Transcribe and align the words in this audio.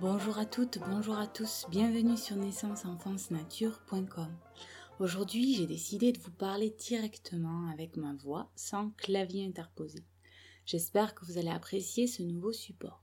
Bonjour 0.00 0.38
à 0.38 0.46
toutes, 0.46 0.78
bonjour 0.88 1.18
à 1.18 1.26
tous, 1.26 1.66
bienvenue 1.70 2.16
sur 2.16 2.36
naissanceenfancenature.com. 2.36 4.34
Aujourd'hui, 4.98 5.54
j'ai 5.54 5.66
décidé 5.66 6.12
de 6.12 6.20
vous 6.20 6.30
parler 6.30 6.74
directement 6.78 7.68
avec 7.70 7.96
ma 7.96 8.14
voix 8.14 8.50
sans 8.56 8.90
clavier 8.90 9.46
interposé. 9.46 10.04
J'espère 10.66 11.14
que 11.14 11.24
vous 11.24 11.38
allez 11.38 11.50
apprécier 11.50 12.06
ce 12.06 12.22
nouveau 12.22 12.52
support. 12.52 13.02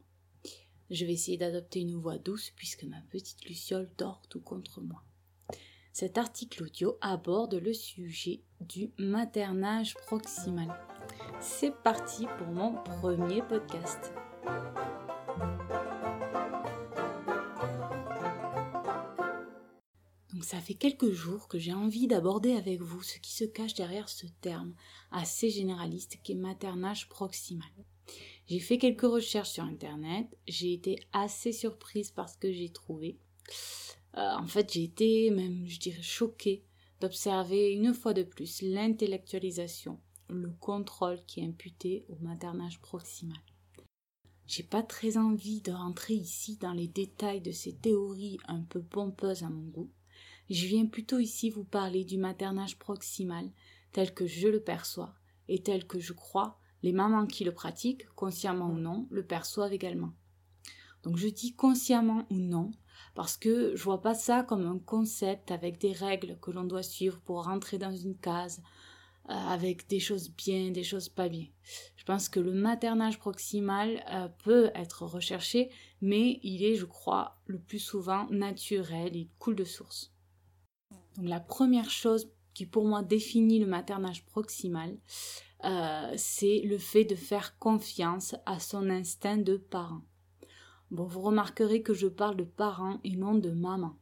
Je 0.89 1.05
vais 1.05 1.13
essayer 1.13 1.37
d'adopter 1.37 1.81
une 1.81 1.95
voix 1.95 2.17
douce 2.17 2.51
puisque 2.55 2.83
ma 2.83 3.01
petite 3.09 3.45
Luciole 3.45 3.91
dort 3.97 4.21
tout 4.29 4.41
contre 4.41 4.81
moi. 4.81 5.03
Cet 5.91 6.17
article 6.17 6.63
audio 6.63 6.97
aborde 7.01 7.55
le 7.55 7.73
sujet 7.73 8.43
du 8.61 8.91
maternage 8.97 9.95
proximal. 10.05 10.73
C'est 11.39 11.75
parti 11.83 12.27
pour 12.37 12.47
mon 12.47 12.73
premier 12.83 13.41
podcast. 13.41 14.13
Donc 20.33 20.45
ça 20.45 20.59
fait 20.59 20.75
quelques 20.75 21.11
jours 21.11 21.47
que 21.47 21.57
j'ai 21.57 21.73
envie 21.73 22.07
d'aborder 22.07 22.53
avec 22.53 22.81
vous 22.81 23.01
ce 23.01 23.17
qui 23.17 23.33
se 23.33 23.43
cache 23.43 23.73
derrière 23.73 24.07
ce 24.07 24.27
terme 24.41 24.75
assez 25.11 25.49
généraliste 25.49 26.17
qu'est 26.23 26.35
maternage 26.35 27.09
proximal. 27.09 27.67
J'ai 28.47 28.59
fait 28.59 28.77
quelques 28.77 29.01
recherches 29.01 29.49
sur 29.49 29.63
internet, 29.63 30.27
j'ai 30.47 30.73
été 30.73 30.99
assez 31.11 31.51
surprise 31.51 32.11
par 32.11 32.29
ce 32.29 32.37
que 32.37 32.51
j'ai 32.51 32.69
trouvé. 32.69 33.17
Euh, 34.15 34.31
en 34.37 34.47
fait, 34.47 34.71
j'ai 34.71 34.83
été 34.83 35.31
même, 35.31 35.65
je 35.67 35.79
dirais, 35.79 36.01
choquée 36.01 36.63
d'observer 37.01 37.71
une 37.71 37.93
fois 37.93 38.13
de 38.13 38.23
plus 38.23 38.61
l'intellectualisation, 38.61 39.99
le 40.29 40.49
contrôle 40.59 41.23
qui 41.25 41.39
est 41.39 41.47
imputé 41.47 42.05
au 42.09 42.15
maternage 42.23 42.79
proximal. 42.81 43.37
J'ai 44.45 44.63
pas 44.63 44.83
très 44.83 45.17
envie 45.17 45.61
de 45.61 45.71
rentrer 45.71 46.13
ici 46.13 46.57
dans 46.57 46.71
les 46.71 46.87
détails 46.87 47.41
de 47.41 47.51
ces 47.51 47.75
théories 47.75 48.37
un 48.47 48.61
peu 48.61 48.81
pompeuses 48.81 49.43
à 49.43 49.49
mon 49.49 49.67
goût. 49.67 49.91
Je 50.49 50.65
viens 50.65 50.85
plutôt 50.85 51.19
ici 51.19 51.49
vous 51.49 51.65
parler 51.65 52.05
du 52.05 52.17
maternage 52.17 52.79
proximal 52.79 53.49
tel 53.91 54.13
que 54.13 54.25
je 54.25 54.47
le 54.47 54.61
perçois 54.61 55.13
et 55.49 55.61
tel 55.61 55.85
que 55.85 55.99
je 55.99 56.13
crois 56.13 56.59
les 56.83 56.93
mamans 56.93 57.25
qui 57.25 57.43
le 57.43 57.53
pratiquent, 57.53 58.07
consciemment 58.15 58.69
ou 58.69 58.77
non, 58.77 59.07
le 59.09 59.25
perçoivent 59.25 59.73
également. 59.73 60.13
Donc 61.03 61.17
je 61.17 61.27
dis 61.27 61.53
consciemment 61.55 62.25
ou 62.29 62.35
non 62.35 62.71
parce 63.15 63.37
que 63.37 63.75
je 63.75 63.83
vois 63.83 64.01
pas 64.01 64.13
ça 64.13 64.43
comme 64.43 64.65
un 64.65 64.79
concept 64.79 65.51
avec 65.51 65.79
des 65.79 65.91
règles 65.91 66.37
que 66.41 66.51
l'on 66.51 66.63
doit 66.63 66.83
suivre 66.83 67.19
pour 67.21 67.45
rentrer 67.45 67.77
dans 67.77 67.95
une 67.95 68.17
case 68.17 68.61
euh, 69.29 69.33
avec 69.33 69.87
des 69.87 69.99
choses 69.99 70.29
bien, 70.29 70.71
des 70.71 70.83
choses 70.83 71.09
pas 71.09 71.27
bien. 71.27 71.47
Je 71.95 72.03
pense 72.05 72.29
que 72.29 72.39
le 72.39 72.53
maternage 72.53 73.19
proximal 73.19 74.03
euh, 74.11 74.27
peut 74.43 74.71
être 74.73 75.05
recherché, 75.05 75.69
mais 76.01 76.39
il 76.43 76.63
est, 76.63 76.75
je 76.75 76.85
crois, 76.85 77.37
le 77.45 77.59
plus 77.59 77.79
souvent 77.79 78.27
naturel, 78.29 79.15
il 79.15 79.29
coule 79.39 79.55
de 79.55 79.65
source. 79.65 80.13
Donc 81.15 81.27
la 81.27 81.39
première 81.39 81.89
chose 81.89 82.29
qui 82.53 82.65
pour 82.65 82.85
moi 82.85 83.03
définit 83.03 83.59
le 83.59 83.67
maternage 83.67 84.25
proximal, 84.25 84.97
euh, 85.65 86.13
c'est 86.15 86.61
le 86.61 86.77
fait 86.77 87.03
de 87.03 87.15
faire 87.15 87.57
confiance 87.59 88.35
à 88.45 88.59
son 88.59 88.89
instinct 88.89 89.37
de 89.37 89.57
parent. 89.57 90.01
Bon, 90.89 91.05
vous 91.05 91.21
remarquerez 91.21 91.81
que 91.81 91.93
je 91.93 92.07
parle 92.07 92.37
de 92.37 92.43
parent 92.43 92.99
et 93.03 93.15
non 93.15 93.35
de 93.35 93.51
maman. 93.51 93.97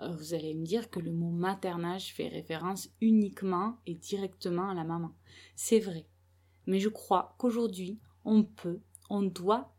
Euh, 0.00 0.10
vous 0.10 0.34
allez 0.34 0.54
me 0.54 0.64
dire 0.64 0.90
que 0.90 1.00
le 1.00 1.12
mot 1.12 1.30
maternage 1.30 2.12
fait 2.14 2.28
référence 2.28 2.88
uniquement 3.00 3.78
et 3.86 3.94
directement 3.94 4.70
à 4.70 4.74
la 4.74 4.84
maman. 4.84 5.12
C'est 5.54 5.80
vrai. 5.80 6.06
Mais 6.66 6.80
je 6.80 6.88
crois 6.88 7.34
qu'aujourd'hui, 7.38 8.00
on 8.24 8.42
peut, 8.42 8.80
on 9.08 9.22
doit 9.22 9.74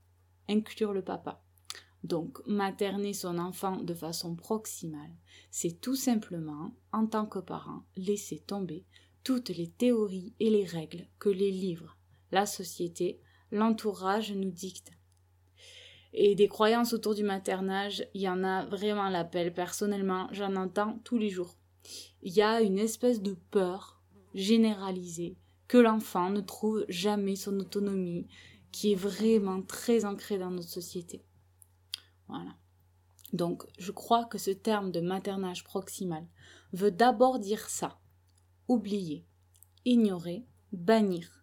inclure 0.47 0.93
le 0.93 1.03
papa. 1.03 1.43
Donc, 2.03 2.39
materner 2.45 3.13
son 3.13 3.37
enfant 3.37 3.77
de 3.77 3.93
façon 3.93 4.35
proximale, 4.35 5.11
c'est 5.51 5.81
tout 5.81 5.95
simplement, 5.95 6.73
en 6.93 7.07
tant 7.07 7.25
que 7.25 7.39
parent, 7.39 7.83
laisser 7.95 8.39
tomber 8.39 8.85
toutes 9.23 9.49
les 9.49 9.69
théories 9.69 10.33
et 10.39 10.49
les 10.49 10.63
règles 10.63 11.07
que 11.19 11.29
les 11.29 11.51
livres, 11.51 11.97
la 12.31 12.45
société, 12.45 13.19
l'entourage 13.51 14.31
nous 14.31 14.51
dictent. 14.51 14.96
Et 16.13 16.35
des 16.35 16.47
croyances 16.47 16.93
autour 16.93 17.15
du 17.15 17.23
maternage, 17.23 18.05
il 18.13 18.21
y 18.21 18.29
en 18.29 18.43
a 18.43 18.65
vraiment 18.65 19.09
l'appel. 19.09 19.53
Personnellement, 19.53 20.27
j'en 20.31 20.55
entends 20.55 20.99
tous 21.03 21.17
les 21.17 21.29
jours. 21.29 21.55
Il 22.21 22.33
y 22.33 22.41
a 22.41 22.61
une 22.61 22.79
espèce 22.79 23.21
de 23.21 23.35
peur 23.51 24.01
généralisée 24.33 25.37
que 25.67 25.77
l'enfant 25.77 26.29
ne 26.29 26.41
trouve 26.41 26.85
jamais 26.87 27.35
son 27.35 27.59
autonomie, 27.59 28.27
qui 28.71 28.93
est 28.93 28.95
vraiment 28.95 29.61
très 29.61 30.05
ancrée 30.05 30.37
dans 30.37 30.51
notre 30.51 30.69
société. 30.69 31.23
Voilà. 32.27 32.55
Donc, 33.33 33.65
je 33.77 33.91
crois 33.91 34.25
que 34.25 34.37
ce 34.37 34.51
terme 34.51 34.91
de 34.91 35.01
maternage 35.01 35.63
proximal 35.63 36.25
veut 36.73 36.91
d'abord 36.91 37.39
dire 37.39 37.69
ça. 37.69 37.99
Oublier, 38.67 39.25
ignorer, 39.85 40.45
bannir 40.71 41.36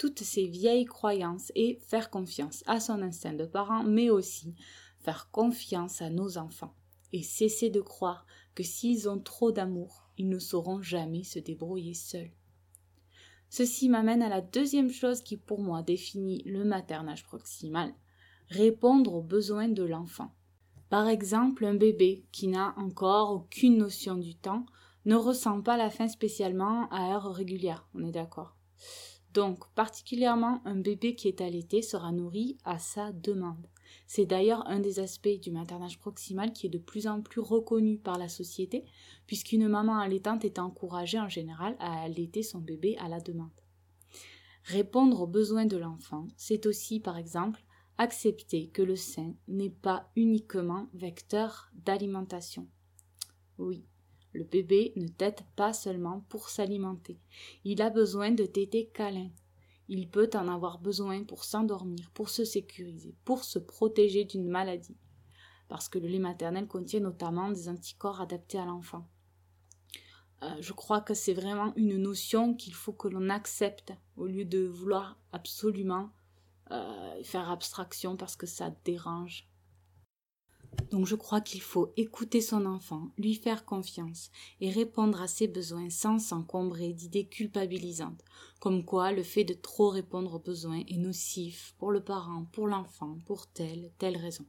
toutes 0.00 0.22
ces 0.22 0.46
vieilles 0.46 0.86
croyances 0.86 1.52
et 1.54 1.78
faire 1.86 2.08
confiance 2.08 2.64
à 2.66 2.80
son 2.80 3.02
instinct 3.02 3.34
de 3.34 3.44
parent, 3.44 3.84
mais 3.84 4.08
aussi 4.08 4.54
faire 5.00 5.28
confiance 5.30 6.00
à 6.00 6.08
nos 6.08 6.38
enfants 6.38 6.74
et 7.12 7.22
cesser 7.22 7.68
de 7.68 7.82
croire 7.82 8.24
que 8.54 8.62
s'ils 8.62 9.10
ont 9.10 9.18
trop 9.18 9.52
d'amour, 9.52 10.08
ils 10.16 10.30
ne 10.30 10.38
sauront 10.38 10.80
jamais 10.80 11.22
se 11.22 11.38
débrouiller 11.38 11.92
seuls. 11.92 12.30
Ceci 13.50 13.90
m'amène 13.90 14.22
à 14.22 14.30
la 14.30 14.40
deuxième 14.40 14.90
chose 14.90 15.20
qui 15.20 15.36
pour 15.36 15.60
moi 15.60 15.82
définit 15.82 16.42
le 16.46 16.64
maternage 16.64 17.26
proximal, 17.26 17.92
répondre 18.48 19.12
aux 19.12 19.22
besoins 19.22 19.68
de 19.68 19.82
l'enfant. 19.82 20.34
Par 20.88 21.08
exemple, 21.08 21.66
un 21.66 21.74
bébé 21.74 22.24
qui 22.32 22.48
n'a 22.48 22.72
encore 22.78 23.32
aucune 23.32 23.76
notion 23.76 24.14
du 24.14 24.34
temps 24.34 24.64
ne 25.04 25.14
ressent 25.14 25.60
pas 25.60 25.76
la 25.76 25.90
faim 25.90 26.08
spécialement 26.08 26.88
à 26.88 27.12
heure 27.12 27.34
régulière, 27.34 27.86
on 27.94 28.02
est 28.02 28.12
d'accord? 28.12 28.56
Donc, 29.32 29.68
particulièrement 29.74 30.60
un 30.64 30.76
bébé 30.76 31.14
qui 31.14 31.28
est 31.28 31.40
allaité 31.40 31.82
sera 31.82 32.10
nourri 32.10 32.58
à 32.64 32.78
sa 32.78 33.12
demande. 33.12 33.68
C'est 34.06 34.26
d'ailleurs 34.26 34.66
un 34.66 34.80
des 34.80 34.98
aspects 34.98 35.40
du 35.40 35.52
maternage 35.52 35.98
proximal 35.98 36.52
qui 36.52 36.66
est 36.66 36.70
de 36.70 36.78
plus 36.78 37.06
en 37.06 37.22
plus 37.22 37.40
reconnu 37.40 37.96
par 37.96 38.18
la 38.18 38.28
société, 38.28 38.84
puisqu'une 39.26 39.68
maman 39.68 39.98
allaitante 39.98 40.44
est 40.44 40.58
encouragée 40.58 41.20
en 41.20 41.28
général 41.28 41.76
à 41.78 42.02
allaiter 42.02 42.42
son 42.42 42.58
bébé 42.58 42.96
à 42.98 43.08
la 43.08 43.20
demande. 43.20 43.50
Répondre 44.64 45.20
aux 45.20 45.26
besoins 45.26 45.66
de 45.66 45.76
l'enfant, 45.76 46.26
c'est 46.36 46.66
aussi, 46.66 47.00
par 47.00 47.16
exemple, 47.16 47.64
accepter 47.98 48.68
que 48.68 48.82
le 48.82 48.96
sein 48.96 49.34
n'est 49.46 49.70
pas 49.70 50.10
uniquement 50.16 50.88
vecteur 50.94 51.70
d'alimentation. 51.74 52.66
Oui, 53.58 53.84
le 54.32 54.44
bébé 54.44 54.92
ne 54.96 55.08
tète 55.08 55.44
pas 55.56 55.72
seulement 55.72 56.24
pour 56.28 56.48
s'alimenter. 56.48 57.18
Il 57.64 57.82
a 57.82 57.90
besoin 57.90 58.30
de 58.30 58.46
tétés 58.46 58.86
câlins. 58.86 59.30
Il 59.88 60.08
peut 60.08 60.30
en 60.34 60.46
avoir 60.46 60.78
besoin 60.78 61.24
pour 61.24 61.44
s'endormir, 61.44 62.10
pour 62.14 62.28
se 62.28 62.44
sécuriser, 62.44 63.14
pour 63.24 63.42
se 63.42 63.58
protéger 63.58 64.24
d'une 64.24 64.48
maladie. 64.48 64.96
Parce 65.68 65.88
que 65.88 65.98
le 65.98 66.06
lait 66.06 66.20
maternel 66.20 66.68
contient 66.68 67.00
notamment 67.00 67.50
des 67.50 67.68
anticorps 67.68 68.20
adaptés 68.20 68.58
à 68.58 68.64
l'enfant. 68.64 69.08
Euh, 70.42 70.56
je 70.60 70.72
crois 70.72 71.00
que 71.00 71.14
c'est 71.14 71.34
vraiment 71.34 71.72
une 71.76 71.96
notion 71.96 72.54
qu'il 72.54 72.74
faut 72.74 72.92
que 72.92 73.08
l'on 73.08 73.28
accepte 73.28 73.92
au 74.16 74.26
lieu 74.26 74.44
de 74.44 74.64
vouloir 74.64 75.18
absolument 75.32 76.10
euh, 76.70 77.22
faire 77.24 77.50
abstraction 77.50 78.16
parce 78.16 78.36
que 78.36 78.46
ça 78.46 78.70
dérange. 78.84 79.49
Donc 80.90 81.06
je 81.06 81.14
crois 81.14 81.40
qu'il 81.40 81.60
faut 81.60 81.92
écouter 81.96 82.40
son 82.40 82.66
enfant, 82.66 83.10
lui 83.16 83.34
faire 83.34 83.64
confiance 83.64 84.30
et 84.60 84.70
répondre 84.70 85.20
à 85.20 85.28
ses 85.28 85.46
besoins 85.46 85.90
sans 85.90 86.18
s'encombrer 86.18 86.92
d'idées 86.92 87.26
culpabilisantes, 87.26 88.24
comme 88.58 88.84
quoi 88.84 89.12
le 89.12 89.22
fait 89.22 89.44
de 89.44 89.54
trop 89.54 89.90
répondre 89.90 90.34
aux 90.34 90.40
besoins 90.40 90.82
est 90.88 90.96
nocif 90.96 91.74
pour 91.78 91.92
le 91.92 92.02
parent, 92.02 92.44
pour 92.52 92.66
l'enfant, 92.66 93.18
pour 93.26 93.46
telle, 93.46 93.92
telle 93.98 94.16
raison. 94.16 94.46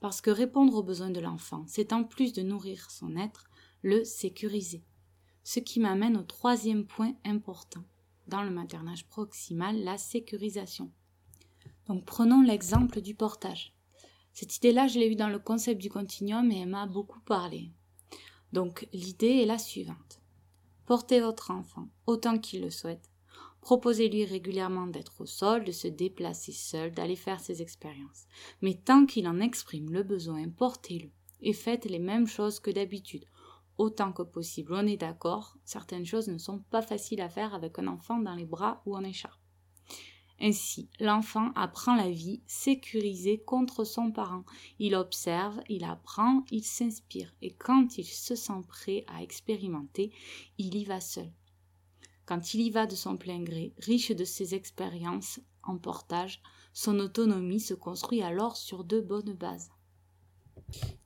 Parce 0.00 0.20
que 0.20 0.30
répondre 0.30 0.74
aux 0.74 0.82
besoins 0.82 1.10
de 1.10 1.20
l'enfant, 1.20 1.64
c'est 1.66 1.92
en 1.92 2.04
plus 2.04 2.32
de 2.32 2.42
nourrir 2.42 2.90
son 2.90 3.16
être, 3.16 3.48
le 3.82 4.04
sécuriser. 4.04 4.84
Ce 5.44 5.60
qui 5.60 5.78
m'amène 5.78 6.16
au 6.16 6.22
troisième 6.22 6.86
point 6.86 7.14
important 7.24 7.84
dans 8.26 8.42
le 8.42 8.50
maternage 8.50 9.06
proximal, 9.06 9.82
la 9.82 9.98
sécurisation. 9.98 10.90
Donc 11.86 12.04
prenons 12.04 12.40
l'exemple 12.40 13.00
du 13.00 13.14
portage. 13.14 13.73
Cette 14.34 14.56
idée-là, 14.56 14.88
je 14.88 14.98
l'ai 14.98 15.06
eue 15.06 15.16
dans 15.16 15.28
le 15.28 15.38
concept 15.38 15.80
du 15.80 15.88
continuum 15.88 16.50
et 16.50 16.60
elle 16.60 16.68
m'a 16.68 16.86
beaucoup 16.86 17.20
parlé. 17.20 17.70
Donc 18.52 18.88
l'idée 18.92 19.42
est 19.42 19.46
la 19.46 19.58
suivante. 19.58 20.20
Portez 20.86 21.20
votre 21.20 21.52
enfant 21.52 21.88
autant 22.06 22.38
qu'il 22.38 22.60
le 22.60 22.70
souhaite. 22.70 23.10
Proposez-lui 23.60 24.24
régulièrement 24.24 24.88
d'être 24.88 25.20
au 25.20 25.26
sol, 25.26 25.64
de 25.64 25.72
se 25.72 25.88
déplacer 25.88 26.52
seul, 26.52 26.92
d'aller 26.92 27.16
faire 27.16 27.40
ses 27.40 27.62
expériences. 27.62 28.26
Mais 28.60 28.74
tant 28.74 29.06
qu'il 29.06 29.28
en 29.28 29.40
exprime 29.40 29.90
le 29.90 30.02
besoin, 30.02 30.48
portez-le 30.48 31.10
et 31.40 31.52
faites 31.52 31.84
les 31.84 32.00
mêmes 32.00 32.26
choses 32.26 32.58
que 32.58 32.72
d'habitude. 32.72 33.24
Autant 33.78 34.12
que 34.12 34.22
possible, 34.22 34.74
on 34.74 34.86
est 34.86 34.96
d'accord, 34.96 35.56
certaines 35.64 36.06
choses 36.06 36.28
ne 36.28 36.38
sont 36.38 36.58
pas 36.70 36.82
faciles 36.82 37.20
à 37.20 37.28
faire 37.28 37.54
avec 37.54 37.78
un 37.78 37.86
enfant 37.86 38.18
dans 38.18 38.34
les 38.34 38.46
bras 38.46 38.82
ou 38.84 38.96
en 38.96 39.04
écharpe. 39.04 39.43
Ainsi, 40.40 40.88
l'enfant 40.98 41.52
apprend 41.54 41.94
la 41.94 42.10
vie 42.10 42.42
sécurisée 42.46 43.38
contre 43.38 43.84
son 43.84 44.10
parent. 44.10 44.44
Il 44.78 44.94
observe, 44.94 45.60
il 45.68 45.84
apprend, 45.84 46.44
il 46.50 46.64
s'inspire, 46.64 47.34
et 47.40 47.52
quand 47.52 47.98
il 47.98 48.04
se 48.04 48.34
sent 48.34 48.62
prêt 48.68 49.04
à 49.06 49.22
expérimenter, 49.22 50.12
il 50.58 50.74
y 50.74 50.84
va 50.84 51.00
seul. 51.00 51.30
Quand 52.26 52.54
il 52.54 52.62
y 52.62 52.70
va 52.70 52.86
de 52.86 52.96
son 52.96 53.16
plein 53.16 53.42
gré, 53.42 53.74
riche 53.78 54.10
de 54.10 54.24
ses 54.24 54.54
expériences 54.54 55.40
en 55.62 55.78
portage, 55.78 56.42
son 56.72 56.98
autonomie 56.98 57.60
se 57.60 57.74
construit 57.74 58.22
alors 58.22 58.56
sur 58.56 58.82
de 58.82 59.00
bonnes 59.00 59.34
bases. 59.34 59.70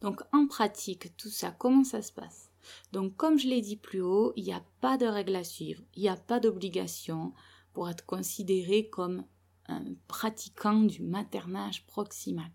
Donc 0.00 0.22
en 0.32 0.46
pratique, 0.46 1.16
tout 1.16 1.28
ça, 1.28 1.50
comment 1.50 1.84
ça 1.84 2.02
se 2.02 2.12
passe? 2.12 2.50
Donc 2.92 3.16
comme 3.16 3.38
je 3.38 3.48
l'ai 3.48 3.60
dit 3.60 3.76
plus 3.76 4.00
haut, 4.00 4.32
il 4.36 4.44
n'y 4.44 4.52
a 4.52 4.64
pas 4.80 4.96
de 4.96 5.06
règles 5.06 5.36
à 5.36 5.44
suivre, 5.44 5.82
il 5.94 6.02
n'y 6.02 6.08
a 6.08 6.16
pas 6.16 6.40
d'obligation 6.40 7.32
pour 7.78 7.88
être 7.88 8.04
considéré 8.06 8.88
comme 8.88 9.24
un 9.68 9.84
pratiquant 10.08 10.80
du 10.80 11.00
maternage 11.00 11.86
proximal. 11.86 12.50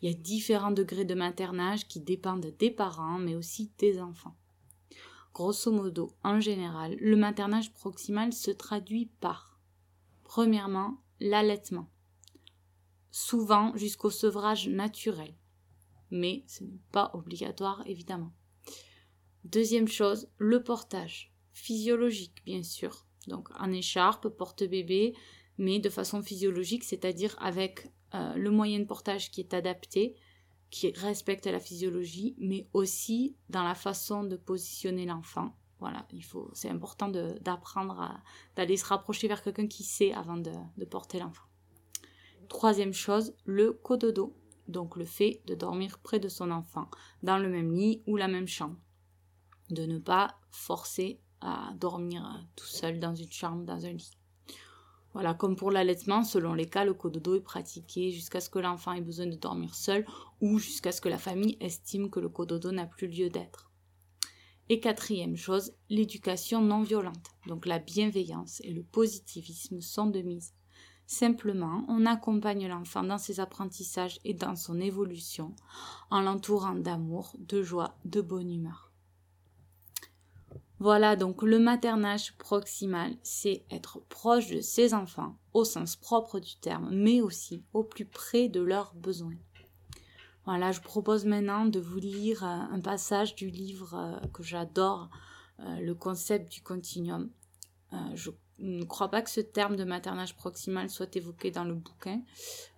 Il 0.00 0.08
y 0.08 0.10
a 0.10 0.16
différents 0.16 0.70
degrés 0.70 1.04
de 1.04 1.14
maternage 1.14 1.86
qui 1.86 2.00
dépendent 2.00 2.54
des 2.58 2.70
parents, 2.70 3.18
mais 3.18 3.34
aussi 3.34 3.70
des 3.76 4.00
enfants. 4.00 4.34
Grosso 5.34 5.70
modo, 5.70 6.16
en 6.24 6.40
général, 6.40 6.96
le 6.98 7.16
maternage 7.16 7.70
proximal 7.74 8.32
se 8.32 8.50
traduit 8.50 9.10
par, 9.20 9.60
premièrement, 10.24 11.02
l'allaitement, 11.20 11.90
souvent 13.10 13.76
jusqu'au 13.76 14.08
sevrage 14.08 14.70
naturel, 14.70 15.34
mais 16.10 16.44
ce 16.46 16.64
n'est 16.64 16.80
pas 16.92 17.10
obligatoire 17.12 17.82
évidemment. 17.84 18.32
Deuxième 19.44 19.88
chose, 19.88 20.30
le 20.38 20.62
portage, 20.62 21.34
physiologique 21.52 22.42
bien 22.46 22.62
sûr, 22.62 23.05
donc 23.26 23.48
en 23.58 23.72
écharpe, 23.72 24.28
porte-bébé, 24.28 25.14
mais 25.58 25.78
de 25.78 25.88
façon 25.88 26.22
physiologique, 26.22 26.84
c'est-à-dire 26.84 27.36
avec 27.40 27.90
euh, 28.14 28.34
le 28.34 28.50
moyen 28.50 28.78
de 28.78 28.84
portage 28.84 29.30
qui 29.30 29.40
est 29.40 29.54
adapté, 29.54 30.14
qui 30.70 30.90
respecte 30.90 31.46
la 31.46 31.60
physiologie, 31.60 32.34
mais 32.38 32.68
aussi 32.72 33.36
dans 33.48 33.62
la 33.62 33.74
façon 33.74 34.24
de 34.24 34.36
positionner 34.36 35.06
l'enfant. 35.06 35.56
Voilà, 35.78 36.06
il 36.12 36.24
faut, 36.24 36.50
c'est 36.54 36.70
important 36.70 37.08
d'apprendre 37.08 38.18
d'aller 38.56 38.76
se 38.76 38.86
rapprocher 38.86 39.28
vers 39.28 39.42
quelqu'un 39.42 39.66
qui 39.66 39.84
sait 39.84 40.12
avant 40.12 40.38
de, 40.38 40.52
de 40.76 40.84
porter 40.84 41.18
l'enfant. 41.18 41.44
Troisième 42.48 42.94
chose, 42.94 43.34
le 43.44 43.72
cododo, 43.72 44.34
donc 44.68 44.96
le 44.96 45.04
fait 45.04 45.42
de 45.46 45.54
dormir 45.54 45.98
près 45.98 46.18
de 46.18 46.28
son 46.28 46.50
enfant, 46.50 46.88
dans 47.22 47.38
le 47.38 47.48
même 47.48 47.72
lit 47.74 48.02
ou 48.06 48.16
la 48.16 48.28
même 48.28 48.48
chambre. 48.48 48.76
De 49.70 49.84
ne 49.84 49.98
pas 49.98 50.38
forcer 50.50 51.20
à 51.46 51.72
dormir 51.74 52.44
tout 52.56 52.66
seul 52.66 52.98
dans 52.98 53.14
une 53.14 53.30
chambre, 53.30 53.64
dans 53.64 53.86
un 53.86 53.92
lit. 53.92 54.18
Voilà, 55.12 55.32
comme 55.32 55.56
pour 55.56 55.70
l'allaitement, 55.70 56.24
selon 56.24 56.52
les 56.52 56.66
cas, 56.66 56.84
le 56.84 56.92
cododo 56.92 57.36
est 57.36 57.40
pratiqué 57.40 58.10
jusqu'à 58.10 58.40
ce 58.40 58.50
que 58.50 58.58
l'enfant 58.58 58.92
ait 58.92 59.00
besoin 59.00 59.26
de 59.26 59.36
dormir 59.36 59.74
seul 59.74 60.04
ou 60.42 60.58
jusqu'à 60.58 60.92
ce 60.92 61.00
que 61.00 61.08
la 61.08 61.16
famille 61.16 61.56
estime 61.60 62.10
que 62.10 62.20
le 62.20 62.28
cododo 62.28 62.70
n'a 62.70 62.84
plus 62.84 63.08
lieu 63.08 63.30
d'être. 63.30 63.70
Et 64.68 64.80
quatrième 64.80 65.36
chose, 65.36 65.72
l'éducation 65.88 66.60
non 66.60 66.82
violente. 66.82 67.30
Donc 67.46 67.64
la 67.64 67.78
bienveillance 67.78 68.60
et 68.62 68.72
le 68.72 68.82
positivisme 68.82 69.80
sont 69.80 70.06
de 70.06 70.20
mise. 70.20 70.52
Simplement, 71.06 71.84
on 71.88 72.04
accompagne 72.04 72.66
l'enfant 72.66 73.04
dans 73.04 73.16
ses 73.16 73.38
apprentissages 73.38 74.18
et 74.24 74.34
dans 74.34 74.56
son 74.56 74.80
évolution 74.80 75.54
en 76.10 76.20
l'entourant 76.20 76.74
d'amour, 76.74 77.32
de 77.38 77.62
joie, 77.62 77.96
de 78.04 78.20
bonne 78.20 78.50
humeur. 78.50 78.85
Voilà 80.86 81.16
donc 81.16 81.42
le 81.42 81.58
maternage 81.58 82.36
proximal, 82.36 83.12
c'est 83.24 83.64
être 83.72 83.98
proche 84.08 84.46
de 84.50 84.60
ses 84.60 84.94
enfants 84.94 85.34
au 85.52 85.64
sens 85.64 85.96
propre 85.96 86.38
du 86.38 86.54
terme, 86.60 86.90
mais 86.92 87.20
aussi 87.20 87.64
au 87.72 87.82
plus 87.82 88.04
près 88.04 88.48
de 88.48 88.60
leurs 88.60 88.94
besoins. 88.94 89.34
Voilà, 90.44 90.70
je 90.70 90.80
propose 90.80 91.24
maintenant 91.24 91.64
de 91.66 91.80
vous 91.80 91.98
lire 91.98 92.44
euh, 92.44 92.72
un 92.72 92.78
passage 92.78 93.34
du 93.34 93.50
livre 93.50 93.94
euh, 93.94 94.28
que 94.28 94.44
j'adore, 94.44 95.10
euh, 95.58 95.80
le 95.80 95.96
concept 95.96 96.52
du 96.52 96.62
continuum. 96.62 97.30
je 98.14 98.30
ne 98.60 98.84
crois 98.84 99.10
pas 99.10 99.22
que 99.22 99.30
ce 99.30 99.40
terme 99.40 99.74
de 99.74 99.82
maternage 99.82 100.36
proximal 100.36 100.88
soit 100.88 101.16
évoqué 101.16 101.50
dans 101.50 101.64
le 101.64 101.74
bouquin. 101.74 102.22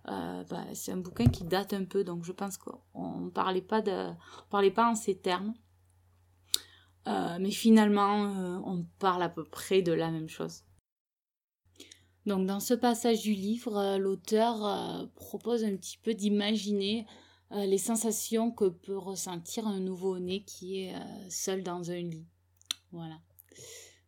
Bah, 0.05 0.65
c'est 0.73 0.93
un 0.93 0.97
bouquin 0.97 1.27
qui 1.27 1.43
date 1.43 1.73
un 1.73 1.85
peu, 1.85 2.03
donc 2.03 2.23
je 2.23 2.31
pense 2.31 2.57
qu'on 2.57 3.19
ne 3.19 3.29
parlait 3.29 3.61
pas 3.61 3.83
de, 3.83 4.09
parlait 4.49 4.71
pas 4.71 4.89
en 4.89 4.95
ces 4.95 5.15
termes. 5.15 5.53
Euh, 7.07 7.37
mais 7.39 7.51
finalement, 7.51 8.25
euh, 8.25 8.59
on 8.65 8.85
parle 8.99 9.23
à 9.23 9.29
peu 9.29 9.43
près 9.43 9.81
de 9.81 9.91
la 9.91 10.11
même 10.11 10.29
chose. 10.29 10.63
Donc 12.25 12.45
dans 12.45 12.59
ce 12.59 12.73
passage 12.73 13.21
du 13.21 13.33
livre, 13.33 13.77
euh, 13.77 13.97
l'auteur 13.97 15.09
propose 15.15 15.63
un 15.63 15.75
petit 15.75 15.97
peu 15.97 16.13
d'imaginer 16.13 17.05
les 17.51 17.79
sensations 17.79 18.51
que 18.51 18.65
peut 18.65 18.97
ressentir 18.97 19.65
un 19.65 19.79
nouveau-né 19.79 20.43
qui 20.43 20.81
est 20.81 20.93
seul 21.31 21.63
dans 21.63 21.89
un 21.89 21.97
lit. 21.97 22.27
Voilà. 22.91 23.17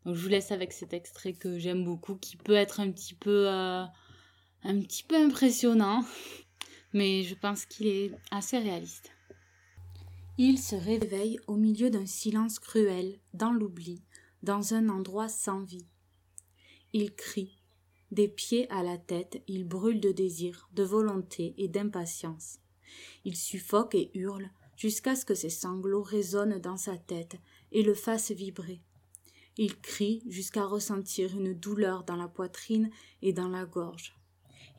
Donc 0.05 0.13
je 0.13 0.21
vous 0.21 0.29
laisse 0.29 0.51
avec 0.51 0.71
cet 0.71 0.93
extrait 0.93 1.33
que 1.33 1.57
j'aime 1.57 1.83
beaucoup, 1.83 2.15
qui 2.17 2.37
peut 2.37 2.53
être 2.53 2.79
un 2.79 2.91
petit 2.91 3.15
peu, 3.15 3.49
un 3.49 3.89
petit 4.63 5.01
peu 5.01 5.15
impressionnant, 5.15 6.05
mais 6.93 7.23
je 7.23 7.33
pense 7.33 7.65
qu'il 7.65 7.87
est 7.87 8.11
assez 8.29 8.59
réaliste. 8.59 9.11
Il 10.37 10.59
se 10.59 10.75
réveille 10.75 11.39
au 11.47 11.55
milieu 11.55 11.89
d'un 11.89 12.05
silence 12.05 12.57
cruel, 12.57 13.19
dans 13.33 13.51
l'oubli, 13.51 14.01
dans 14.43 14.73
un 14.73 14.87
endroit 14.87 15.27
sans 15.27 15.63
vie. 15.63 15.85
Il 16.93 17.13
crie. 17.13 17.59
Des 18.11 18.29
pieds 18.29 18.69
à 18.71 18.81
la 18.81 18.97
tête, 18.97 19.43
il 19.47 19.65
brûle 19.65 19.99
de 19.99 20.11
désir, 20.11 20.69
de 20.73 20.83
volonté 20.83 21.53
et 21.57 21.67
d'impatience. 21.67 22.59
Il 23.25 23.35
suffoque 23.35 23.93
et 23.93 24.09
hurle 24.13 24.49
jusqu'à 24.77 25.15
ce 25.15 25.25
que 25.25 25.35
ses 25.35 25.49
sanglots 25.49 26.01
résonnent 26.01 26.59
dans 26.59 26.77
sa 26.77 26.97
tête 26.97 27.35
et 27.73 27.83
le 27.83 27.93
fassent 27.93 28.31
vibrer. 28.31 28.81
Il 29.57 29.79
crie 29.79 30.23
jusqu'à 30.27 30.65
ressentir 30.65 31.35
une 31.35 31.53
douleur 31.53 32.03
dans 32.05 32.15
la 32.15 32.29
poitrine 32.29 32.89
et 33.21 33.33
dans 33.33 33.49
la 33.49 33.65
gorge. 33.65 34.17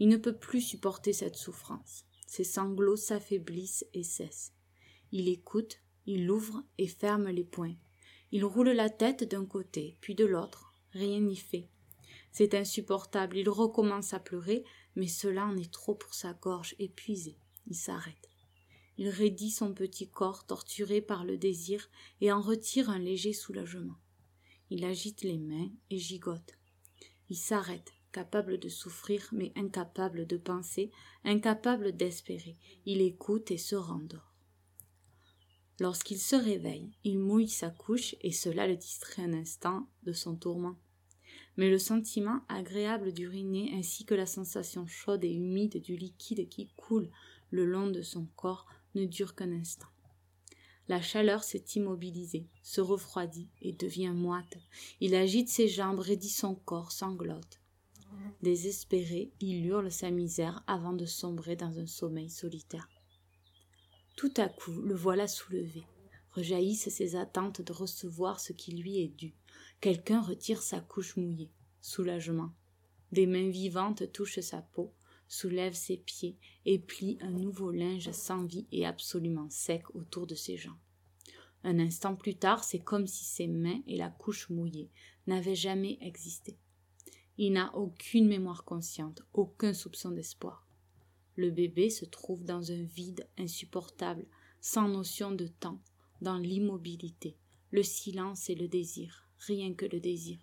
Il 0.00 0.08
ne 0.08 0.16
peut 0.16 0.37
plus 0.37 0.62
supporter 0.62 1.12
cette 1.12 1.37
souffrance. 1.37 2.05
Ses 2.26 2.44
sanglots 2.44 2.96
s'affaiblissent 2.96 3.84
et 3.93 4.02
cessent. 4.02 4.52
Il 5.12 5.28
écoute, 5.28 5.78
il 6.06 6.30
ouvre 6.30 6.64
et 6.78 6.88
ferme 6.88 7.28
les 7.28 7.44
poings. 7.44 7.76
Il 8.32 8.46
roule 8.46 8.70
la 8.70 8.88
tête 8.88 9.24
d'un 9.24 9.44
côté, 9.44 9.98
puis 10.00 10.14
de 10.14 10.24
l'autre. 10.24 10.72
Rien 10.92 11.20
n'y 11.20 11.36
fait. 11.36 11.68
C'est 12.32 12.54
insupportable. 12.54 13.36
Il 13.36 13.50
recommence 13.50 14.14
à 14.14 14.18
pleurer, 14.18 14.64
mais 14.96 15.06
cela 15.06 15.46
en 15.46 15.56
est 15.58 15.70
trop 15.70 15.94
pour 15.94 16.14
sa 16.14 16.32
gorge 16.32 16.74
épuisée. 16.78 17.36
Il 17.66 17.76
s'arrête. 17.76 18.31
Il 18.96 19.10
raidit 19.10 19.50
son 19.50 19.74
petit 19.74 20.08
corps 20.08 20.46
torturé 20.46 21.02
par 21.02 21.24
le 21.24 21.36
désir 21.36 21.90
et 22.22 22.32
en 22.32 22.40
retire 22.40 22.88
un 22.88 22.98
léger 22.98 23.34
soulagement. 23.34 23.98
Il 24.70 24.82
agite 24.84 25.22
les 25.22 25.38
mains 25.38 25.70
et 25.90 25.98
gigote. 25.98 26.58
Il 27.28 27.36
s'arrête, 27.36 27.92
capable 28.12 28.58
de 28.58 28.70
souffrir 28.70 29.28
mais 29.32 29.52
incapable 29.56 30.26
de 30.26 30.38
penser, 30.38 30.90
incapable 31.24 31.94
d'espérer. 31.94 32.56
Il 32.86 33.02
écoute 33.02 33.50
et 33.50 33.58
se 33.58 33.76
rendort. 33.76 34.31
Lorsqu'il 35.82 36.20
se 36.20 36.36
réveille, 36.36 36.93
il 37.03 37.19
mouille 37.19 37.48
sa 37.48 37.69
couche 37.69 38.15
et 38.20 38.31
cela 38.31 38.69
le 38.69 38.77
distrait 38.77 39.24
un 39.24 39.32
instant 39.32 39.89
de 40.05 40.12
son 40.12 40.36
tourment. 40.36 40.77
Mais 41.56 41.69
le 41.69 41.79
sentiment 41.81 42.43
agréable 42.48 43.12
d'uriner 43.12 43.72
ainsi 43.74 44.05
que 44.05 44.15
la 44.15 44.27
sensation 44.27 44.86
chaude 44.86 45.24
et 45.24 45.32
humide 45.32 45.82
du 45.82 45.96
liquide 45.96 46.48
qui 46.48 46.69
coule 46.77 47.10
le 47.51 47.65
long 47.65 47.89
de 47.89 48.01
son 48.01 48.29
corps 48.36 48.69
ne 48.94 49.06
durent 49.06 49.34
qu'un 49.34 49.51
instant. 49.51 49.89
La 50.86 51.03
chaleur 51.03 51.43
s'est 51.43 51.65
immobilisée, 51.74 52.46
se 52.62 52.81
refroidit 52.81 53.48
et 53.60 53.72
devient 53.72 54.12
moite. 54.15 54.58
Il 55.01 55.17
agite 55.17 55.48
ses 55.48 55.67
jambes, 55.67 55.98
raidit 55.98 56.29
son 56.29 56.55
corps, 56.55 56.93
sanglote. 56.93 57.60
Désespéré, 58.41 59.32
il 59.41 59.67
hurle 59.67 59.91
sa 59.91 60.12
misère 60.12 60.62
avant 60.69 60.93
de 60.93 61.06
sombrer 61.06 61.56
dans 61.56 61.81
un 61.81 61.89
sommeil 61.89 62.31
solitaire. 62.31 63.01
Tout 64.22 64.34
à 64.36 64.48
coup, 64.48 64.70
le 64.82 64.94
voilà 64.94 65.26
soulevé. 65.26 65.84
Rejaillissent 66.31 66.91
ses 66.91 67.17
attentes 67.17 67.60
de 67.60 67.72
recevoir 67.72 68.38
ce 68.38 68.52
qui 68.52 68.70
lui 68.70 69.00
est 69.00 69.08
dû. 69.08 69.34
Quelqu'un 69.81 70.20
retire 70.20 70.62
sa 70.62 70.79
couche 70.79 71.17
mouillée. 71.17 71.50
Soulagement. 71.81 72.52
Des 73.10 73.26
mains 73.26 73.48
vivantes 73.48 74.12
touchent 74.12 74.38
sa 74.38 74.62
peau, 74.62 74.94
soulèvent 75.26 75.74
ses 75.74 75.96
pieds 75.96 76.38
et 76.64 76.79
plient 76.79 77.19
un 77.20 77.32
nouveau 77.32 77.72
linge 77.72 78.12
sans 78.12 78.44
vie 78.44 78.69
et 78.70 78.86
absolument 78.86 79.50
sec 79.50 79.93
autour 79.93 80.29
de 80.29 80.36
ses 80.36 80.56
jambes. 80.56 80.79
Un 81.64 81.81
instant 81.81 82.14
plus 82.14 82.36
tard, 82.36 82.62
c'est 82.62 82.79
comme 82.79 83.08
si 83.08 83.24
ses 83.24 83.48
mains 83.48 83.81
et 83.88 83.96
la 83.96 84.10
couche 84.10 84.50
mouillée 84.50 84.93
n'avaient 85.26 85.56
jamais 85.56 85.98
existé. 86.00 86.60
Il 87.38 87.55
n'a 87.55 87.74
aucune 87.74 88.29
mémoire 88.29 88.62
consciente, 88.62 89.22
aucun 89.32 89.74
soupçon 89.74 90.12
d'espoir. 90.12 90.61
Le 91.36 91.51
bébé 91.51 91.91
se 91.91 92.05
trouve 92.05 92.44
dans 92.44 92.72
un 92.72 92.82
vide 92.82 93.27
insupportable, 93.39 94.27
sans 94.60 94.89
notion 94.89 95.32
de 95.32 95.46
temps, 95.46 95.81
dans 96.20 96.39
l'immobilité, 96.39 97.36
le 97.70 97.82
silence 97.82 98.51
et 98.51 98.55
le 98.55 98.69
désir, 98.69 99.29
rien 99.39 99.74
que 99.74 99.86
le 99.86 99.98
désir. 99.98 100.39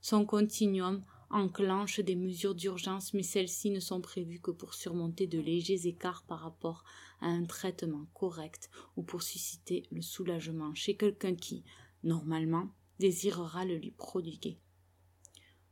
Son 0.00 0.24
continuum 0.24 1.04
enclenche 1.30 2.00
des 2.00 2.16
mesures 2.16 2.54
d'urgence, 2.54 3.14
mais 3.14 3.22
celles-ci 3.22 3.70
ne 3.70 3.80
sont 3.80 4.00
prévues 4.00 4.40
que 4.40 4.50
pour 4.50 4.74
surmonter 4.74 5.26
de 5.26 5.38
légers 5.38 5.86
écarts 5.86 6.24
par 6.26 6.40
rapport 6.40 6.84
à 7.20 7.26
un 7.26 7.44
traitement 7.44 8.06
correct 8.14 8.70
ou 8.96 9.02
pour 9.02 9.22
susciter 9.22 9.86
le 9.90 10.02
soulagement 10.02 10.74
chez 10.74 10.96
quelqu'un 10.96 11.34
qui, 11.34 11.64
normalement, 12.04 12.68
désirera 12.98 13.64
le 13.64 13.76
lui 13.76 13.90
prodiguer. 13.90 14.58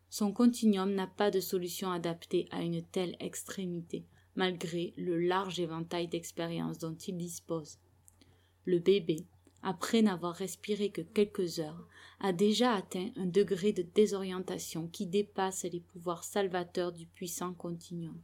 Son 0.09 0.33
continuum 0.33 0.93
n'a 0.93 1.07
pas 1.07 1.31
de 1.31 1.41
solution 1.41 1.91
adaptée 1.93 2.49
à 2.51 2.63
une 2.63 2.83
telle 2.83 3.17
extrémité, 3.21 4.07
malgré 4.37 4.95
le 4.97 5.19
large 5.19 5.61
éventail 5.61 6.09
d'expériences 6.09 6.79
dont 6.79 6.95
il 6.95 7.17
dispose. 7.17 7.79
Le 8.65 8.79
bébé, 8.79 9.27
après 9.63 10.03
n'avoir 10.03 10.35
respiré 10.35 10.91
que 10.91 11.03
quelques 11.03 11.59
heures, 11.59 11.87
a 12.21 12.33
déjà 12.33 12.75
atteint 12.75 13.11
un 13.17 13.27
degré 13.27 13.73
de 13.73 13.83
désorientation 13.83 14.89
qui 14.89 15.07
dépasse 15.07 15.65
les 15.65 15.81
pouvoirs 15.81 16.25
salvateurs 16.25 16.93
du 16.93 17.07
puissant 17.07 17.55
continuum. 17.55 18.21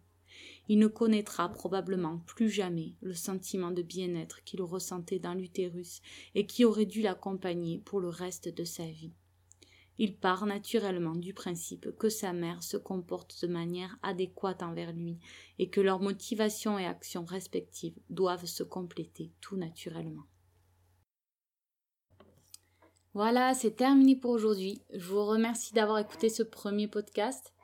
Il 0.68 0.78
ne 0.78 0.86
connaîtra 0.86 1.48
probablement 1.50 2.18
plus 2.26 2.50
jamais 2.50 2.94
le 3.00 3.14
sentiment 3.14 3.70
de 3.70 3.82
bien-être 3.82 4.42
qu'il 4.44 4.62
ressentait 4.62 5.18
dans 5.18 5.34
l'utérus 5.34 6.02
et 6.34 6.46
qui 6.46 6.64
aurait 6.64 6.86
dû 6.86 7.02
l'accompagner 7.02 7.78
pour 7.84 8.00
le 8.00 8.08
reste 8.08 8.48
de 8.48 8.64
sa 8.64 8.86
vie. 8.86 9.12
Il 9.98 10.16
part 10.16 10.46
naturellement 10.46 11.14
du 11.14 11.32
principe 11.32 11.96
que 11.96 12.08
sa 12.08 12.32
mère 12.32 12.62
se 12.62 12.76
comporte 12.76 13.40
de 13.42 13.48
manière 13.48 13.96
adéquate 14.02 14.62
envers 14.62 14.92
lui 14.92 15.18
et 15.58 15.68
que 15.68 15.80
leurs 15.80 16.00
motivations 16.00 16.78
et 16.78 16.86
actions 16.86 17.24
respectives 17.24 17.98
doivent 18.10 18.46
se 18.46 18.62
compléter 18.62 19.32
tout 19.40 19.56
naturellement. 19.56 20.26
Voilà, 23.14 23.54
c'est 23.54 23.76
terminé 23.76 24.14
pour 24.14 24.32
aujourd'hui. 24.32 24.82
Je 24.92 25.06
vous 25.06 25.24
remercie 25.24 25.72
d'avoir 25.72 25.98
écouté 25.98 26.28
ce 26.28 26.42
premier 26.42 26.86
podcast 26.86 27.54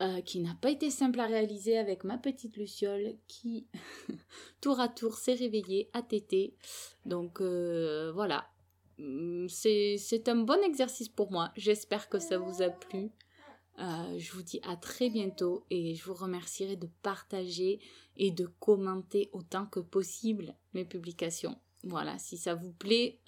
euh, 0.00 0.22
qui 0.22 0.40
n'a 0.40 0.54
pas 0.54 0.70
été 0.70 0.90
simple 0.90 1.20
à 1.20 1.26
réaliser 1.26 1.76
avec 1.76 2.04
ma 2.04 2.16
petite 2.16 2.56
Luciole 2.56 3.14
qui, 3.26 3.66
tour 4.62 4.80
à 4.80 4.88
tour, 4.88 5.18
s'est 5.18 5.34
réveillée 5.34 5.90
à 5.92 6.00
téter. 6.00 6.54
Donc 7.04 7.42
euh, 7.42 8.10
voilà, 8.12 8.46
c'est 9.48 10.28
un 10.28 10.36
bon 10.36 10.62
exercice 10.64 11.08
pour 11.08 11.30
moi. 11.30 11.52
J'espère 11.56 12.08
que 12.08 12.18
ça 12.18 12.38
vous 12.38 12.62
a 12.62 12.70
plu. 12.70 13.10
Euh, 13.78 14.18
je 14.18 14.32
vous 14.32 14.42
dis 14.42 14.60
à 14.66 14.76
très 14.76 15.10
bientôt 15.10 15.66
et 15.70 15.94
je 15.94 16.04
vous 16.04 16.14
remercierai 16.14 16.76
de 16.76 16.88
partager 17.02 17.78
et 18.16 18.30
de 18.30 18.46
commenter 18.58 19.28
autant 19.32 19.66
que 19.66 19.80
possible 19.80 20.54
mes 20.72 20.86
publications. 20.86 21.58
Voilà, 21.84 22.18
si 22.18 22.38
ça 22.38 22.54
vous 22.54 22.72
plaît, 22.72 23.20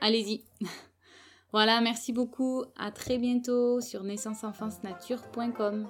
allez-y. 0.00 0.44
voilà, 1.52 1.80
merci 1.80 2.12
beaucoup. 2.12 2.64
À 2.76 2.92
très 2.92 3.16
bientôt 3.16 3.80
sur 3.80 4.04
naissanceenfancenature.com. 4.04 5.88